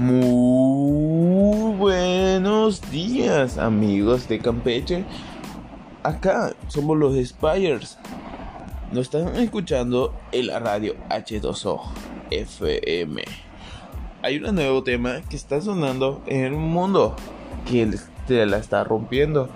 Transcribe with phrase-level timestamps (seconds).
[0.00, 5.04] Muy buenos días amigos de Campeche.
[6.02, 7.98] Acá somos los Spires.
[8.92, 11.82] Nos están escuchando en la radio H2O
[12.30, 13.24] FM.
[14.22, 17.14] Hay un nuevo tema que está sonando en el mundo
[17.70, 17.92] que
[18.26, 19.50] se la está rompiendo,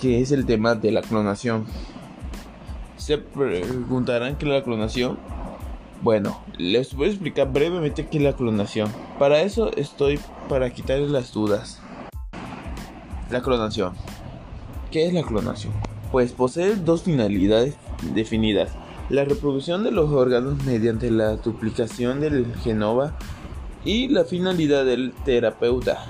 [0.00, 1.66] que es el tema de la clonación.
[2.96, 5.20] Se preguntarán qué es la clonación.
[6.04, 8.92] Bueno, les voy a explicar brevemente qué es la clonación.
[9.18, 11.80] Para eso estoy para quitarles las dudas.
[13.30, 13.94] La clonación.
[14.90, 15.72] ¿Qué es la clonación?
[16.12, 17.78] Pues posee dos finalidades
[18.12, 18.72] definidas.
[19.08, 23.16] La reproducción de los órganos mediante la duplicación del genoma
[23.82, 26.04] y la finalidad del terapeuta,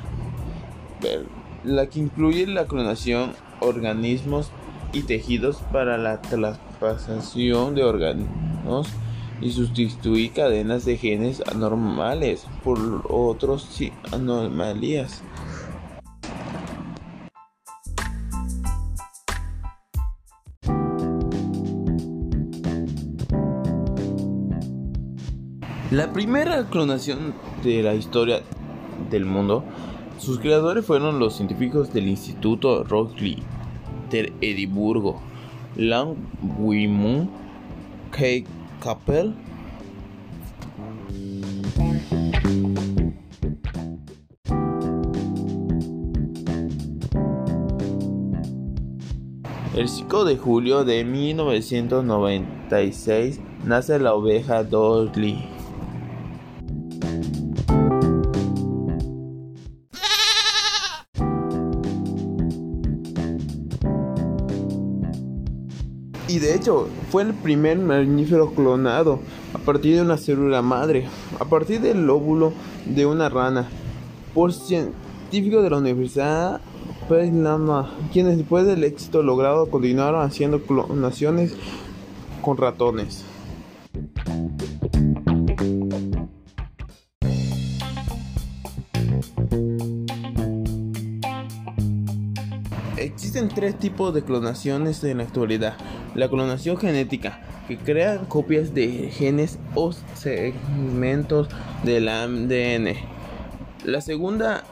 [1.62, 4.50] la que incluye la clonación, organismos
[4.92, 8.88] y tejidos para la traspasación de órganos
[9.44, 12.78] y sustituir cadenas de genes anormales por
[13.10, 13.68] otros
[14.10, 15.22] anomalías.
[25.90, 28.40] La primera clonación de la historia
[29.10, 29.62] del mundo,
[30.18, 33.42] sus creadores fueron los científicos del Instituto Rockley
[34.10, 35.20] de Edimburgo,
[35.76, 36.16] Lang
[36.58, 37.30] Wimun,
[38.10, 38.22] K.
[38.84, 39.34] Kappel,
[49.74, 55.53] El 5 de julio de 1996 nace la oveja Dolly.
[66.26, 69.20] Y de hecho, fue el primer mamífero clonado
[69.52, 71.06] a partir de una célula madre,
[71.38, 72.52] a partir del óvulo
[72.86, 73.68] de una rana,
[74.32, 76.60] por científicos de la Universidad
[77.08, 81.54] Pennsylvania, quienes después del éxito logrado continuaron haciendo clonaciones
[82.40, 83.24] con ratones.
[92.96, 95.76] Existen tres tipos de clonaciones en la actualidad.
[96.14, 101.48] La clonación genética, que crea copias de genes o segmentos
[101.82, 102.94] del ADN.
[103.84, 104.62] La segunda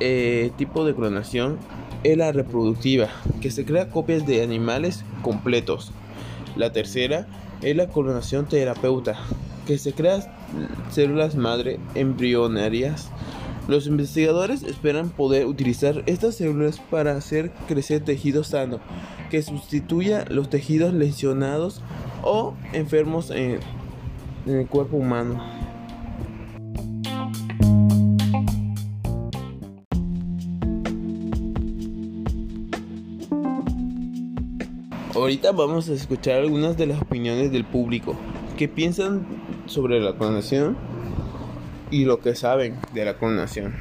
[0.00, 1.58] eh, tipo de clonación
[2.02, 3.08] es la reproductiva,
[3.40, 5.92] que se crea copias de animales completos.
[6.56, 7.28] La tercera
[7.62, 9.16] es la clonación terapeuta,
[9.66, 10.34] que se crea
[10.90, 13.08] células madre embrionarias
[13.72, 18.80] los investigadores esperan poder utilizar estas células para hacer crecer tejido sano
[19.30, 21.80] que sustituya los tejidos lesionados
[22.22, 23.60] o enfermos en,
[24.44, 25.42] el cuerpo humano.
[35.14, 38.16] Ahorita vamos a escuchar algunas de las opiniones del público.
[38.58, 39.24] ¿Qué piensan
[39.64, 40.76] sobre la clonación?
[41.92, 43.76] Y lo que saben de la clonación.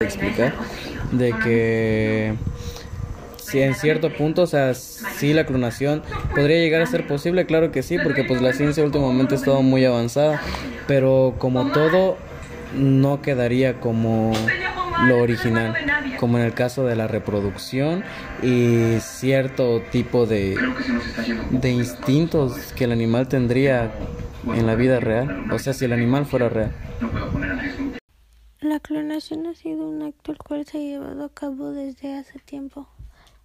[0.00, 0.54] Explicar
[1.12, 2.34] de que
[3.38, 6.02] si en cierto punto, o sea, si la clonación
[6.34, 9.62] podría llegar a ser posible, claro que sí, porque pues la ciencia últimamente es todo
[9.62, 10.40] muy avanzada,
[10.88, 12.16] pero como todo
[12.74, 14.32] no quedaría como
[15.02, 15.74] lo original,
[16.18, 18.04] como en el caso de la reproducción
[18.42, 20.56] y cierto tipo de,
[21.50, 23.92] de instintos que el animal tendría
[24.46, 26.72] en la vida real, o sea, si el animal fuera real.
[28.60, 32.38] La clonación ha sido un acto el cual se ha llevado a cabo desde hace
[32.38, 32.88] tiempo.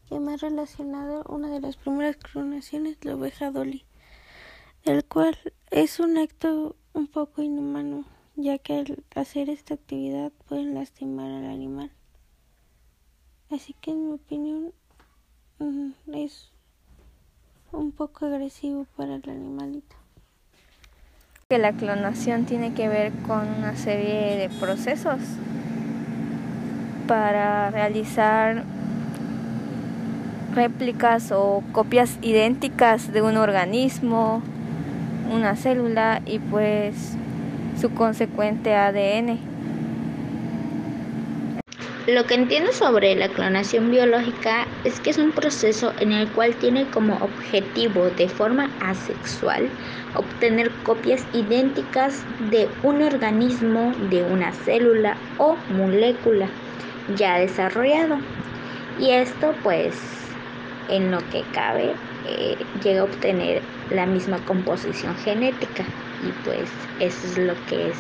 [0.10, 3.86] Y más relacionado, una de las primeras clonaciones, la oveja Dolly,
[4.86, 5.38] el cual
[5.72, 8.06] es un acto un poco inhumano
[8.42, 11.92] ya que al hacer esta actividad pueden lastimar al animal.
[13.52, 14.72] Así que en mi opinión
[15.60, 16.52] mm, es
[17.72, 19.96] un poco agresivo para el animalito.
[21.50, 25.20] Que la clonación tiene que ver con una serie de procesos
[27.08, 28.64] para realizar
[30.54, 34.42] réplicas o copias idénticas de un organismo,
[35.32, 37.19] una célula y pues
[37.80, 39.40] su consecuente ADN.
[42.08, 46.56] Lo que entiendo sobre la clonación biológica es que es un proceso en el cual
[46.56, 49.70] tiene como objetivo de forma asexual
[50.16, 56.48] obtener copias idénticas de un organismo, de una célula o molécula
[57.16, 58.18] ya desarrollado.
[59.00, 59.96] Y esto pues
[60.90, 61.94] en lo que cabe
[62.28, 63.62] eh, llega a obtener
[63.92, 65.86] la misma composición genética.
[66.24, 66.70] Y pues
[67.00, 67.98] eso es lo que es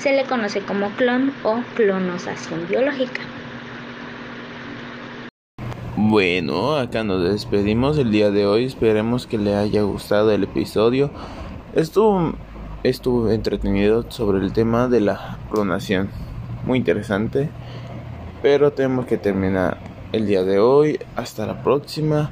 [0.00, 3.20] se le conoce como clon o clonosación biológica.
[5.96, 8.64] Bueno, acá nos despedimos el día de hoy.
[8.64, 11.10] Esperemos que le haya gustado el episodio.
[11.74, 12.32] Estuvo,
[12.82, 16.08] estuvo entretenido sobre el tema de la clonación.
[16.64, 17.50] Muy interesante.
[18.40, 19.76] Pero tenemos que terminar
[20.12, 20.98] el día de hoy.
[21.16, 22.30] Hasta la próxima.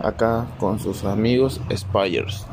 [0.00, 2.46] Acá con sus amigos Spires.